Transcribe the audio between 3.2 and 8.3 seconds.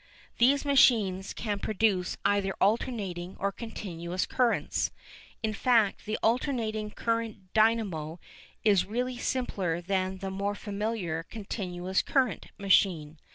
or continuous currents, in fact the alternating current dynamo